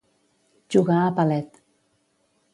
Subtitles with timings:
[0.69, 1.61] Jugar a palet.